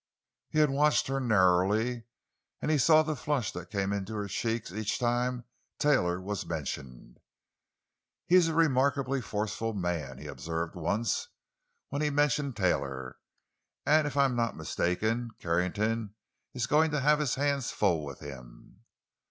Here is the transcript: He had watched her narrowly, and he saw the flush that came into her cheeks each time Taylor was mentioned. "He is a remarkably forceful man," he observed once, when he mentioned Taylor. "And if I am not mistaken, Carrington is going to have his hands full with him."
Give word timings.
He 0.49 0.57
had 0.57 0.71
watched 0.71 1.05
her 1.09 1.19
narrowly, 1.19 2.05
and 2.59 2.71
he 2.71 2.79
saw 2.79 3.03
the 3.03 3.15
flush 3.15 3.51
that 3.51 3.69
came 3.69 3.93
into 3.93 4.15
her 4.15 4.27
cheeks 4.27 4.71
each 4.71 4.97
time 4.97 5.43
Taylor 5.77 6.19
was 6.19 6.43
mentioned. 6.43 7.19
"He 8.25 8.33
is 8.33 8.47
a 8.47 8.55
remarkably 8.55 9.21
forceful 9.21 9.75
man," 9.75 10.17
he 10.17 10.25
observed 10.25 10.73
once, 10.73 11.27
when 11.89 12.01
he 12.01 12.09
mentioned 12.09 12.55
Taylor. 12.57 13.17
"And 13.85 14.07
if 14.07 14.17
I 14.17 14.25
am 14.25 14.35
not 14.35 14.57
mistaken, 14.57 15.29
Carrington 15.39 16.15
is 16.55 16.65
going 16.65 16.89
to 16.89 17.01
have 17.01 17.19
his 17.19 17.35
hands 17.35 17.69
full 17.69 18.03
with 18.03 18.21
him." 18.21 18.81